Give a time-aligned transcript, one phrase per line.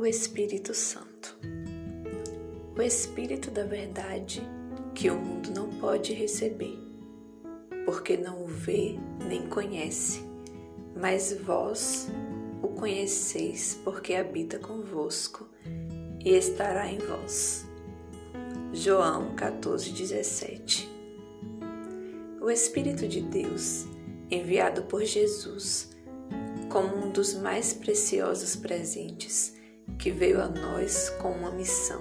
[0.00, 1.38] o Espírito Santo.
[2.74, 4.40] O Espírito da Verdade
[4.94, 6.78] que o mundo não pode receber,
[7.84, 8.96] porque não o vê
[9.28, 10.24] nem conhece,
[10.98, 12.08] mas vós
[12.62, 15.46] o conheceis, porque habita convosco
[16.24, 17.66] e estará em vós.
[18.72, 20.88] João 14,17
[22.40, 23.84] O Espírito de Deus,
[24.30, 25.94] enviado por Jesus,
[26.70, 29.59] como um dos mais preciosos presentes,
[30.00, 32.00] que veio a nós com uma missão: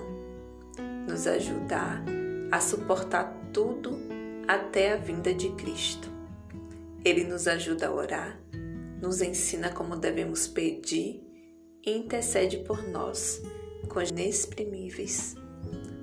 [1.08, 2.02] nos ajudar
[2.49, 3.99] a suportar tudo
[4.48, 6.09] até a vinda de Cristo.
[7.03, 8.41] Ele nos ajuda a orar,
[9.02, 11.22] nos ensina como devemos pedir
[11.85, 13.41] e intercede por nós
[13.89, 15.36] com inexprimíveis.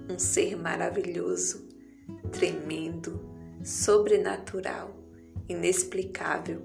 [0.08, 1.66] Um ser maravilhoso,
[2.30, 3.20] tremendo,
[3.64, 4.94] sobrenatural,
[5.48, 6.62] inexplicável,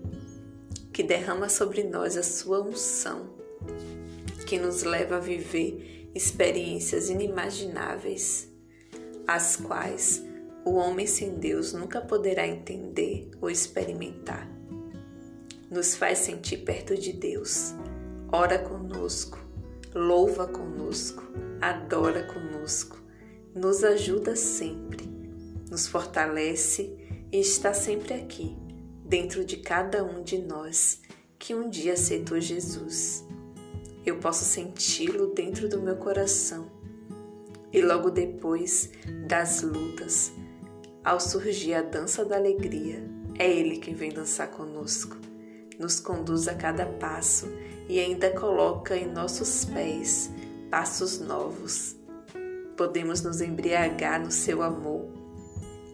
[0.93, 3.40] que derrama sobre nós a sua unção
[4.51, 8.51] que nos leva a viver experiências inimagináveis,
[9.25, 10.21] as quais
[10.65, 14.45] o homem sem Deus nunca poderá entender ou experimentar.
[15.69, 17.73] Nos faz sentir perto de Deus,
[18.29, 19.39] ora conosco,
[19.95, 21.23] louva conosco,
[21.61, 23.01] adora conosco,
[23.55, 25.09] nos ajuda sempre,
[25.69, 26.93] nos fortalece
[27.31, 28.57] e está sempre aqui,
[29.05, 30.99] dentro de cada um de nós
[31.39, 33.30] que um dia aceitou Jesus.
[34.05, 36.65] Eu posso senti-lo dentro do meu coração.
[37.71, 38.89] E logo depois
[39.27, 40.31] das lutas,
[41.03, 43.03] ao surgir a dança da alegria,
[43.37, 45.17] é Ele que vem dançar conosco,
[45.79, 47.47] nos conduz a cada passo
[47.87, 50.31] e ainda coloca em nossos pés
[50.69, 51.95] passos novos.
[52.77, 55.05] Podemos nos embriagar no seu amor,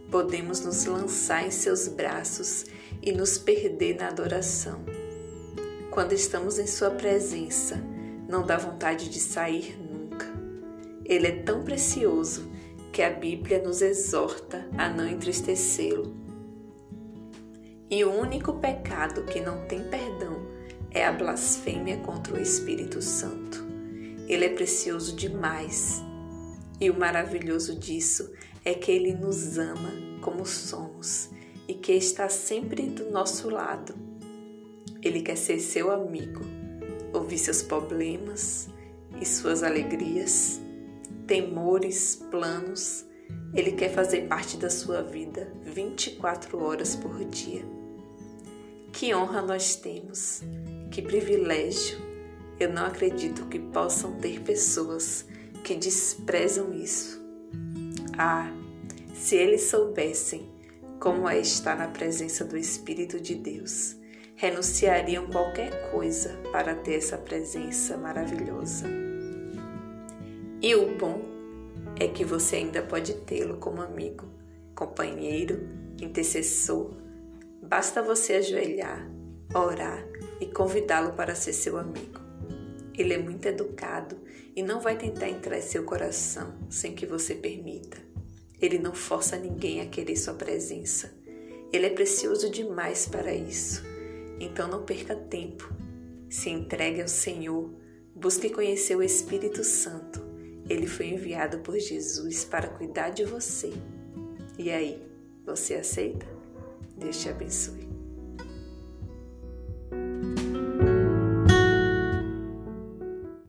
[0.09, 2.65] podemos nos lançar em seus braços
[3.01, 4.85] e nos perder na adoração.
[5.89, 7.81] Quando estamos em Sua presença,
[8.27, 10.27] não dá vontade de sair nunca.
[11.05, 12.51] Ele é tão precioso
[12.91, 16.15] que a Bíblia nos exorta a não entristecê-lo.
[17.89, 20.45] E o único pecado que não tem perdão
[20.91, 23.65] é a blasfêmia contra o Espírito Santo.
[24.27, 26.01] Ele é precioso demais.
[26.81, 28.31] E o maravilhoso disso
[28.65, 31.29] é que ele nos ama como somos
[31.67, 33.95] e que está sempre do nosso lado.
[35.01, 36.56] Ele quer ser seu amigo
[37.13, 38.69] ouvir seus problemas
[39.19, 40.59] e suas alegrias,
[41.25, 43.05] temores, planos.
[43.53, 47.65] Ele quer fazer parte da sua vida 24 horas por dia.
[48.91, 50.41] Que honra nós temos,
[50.91, 51.97] que privilégio.
[52.59, 55.25] Eu não acredito que possam ter pessoas
[55.63, 57.21] que desprezam isso.
[58.17, 58.51] Ah,
[59.13, 60.49] se eles soubessem
[60.99, 63.96] como é estar na presença do Espírito de Deus
[64.37, 68.85] renunciariam qualquer coisa para ter essa presença maravilhosa.
[70.61, 71.21] E o bom
[71.99, 74.25] é que você ainda pode tê-lo como amigo,
[74.75, 75.67] companheiro,
[75.99, 76.93] intercessor.
[77.63, 79.09] Basta você ajoelhar,
[79.53, 80.07] orar
[80.39, 82.21] e convidá-lo para ser seu amigo.
[82.95, 84.19] Ele é muito educado
[84.55, 87.97] e não vai tentar entrar em seu coração sem que você permita.
[88.61, 91.11] Ele não força ninguém a querer sua presença.
[91.73, 93.96] Ele é precioso demais para isso.
[94.39, 95.71] Então não perca tempo.
[96.29, 97.73] Se entregue ao Senhor.
[98.15, 100.21] Busque conhecer o Espírito Santo.
[100.69, 103.71] Ele foi enviado por Jesus para cuidar de você.
[104.57, 105.01] E aí,
[105.45, 106.25] você aceita?
[106.97, 107.86] Deus te abençoe.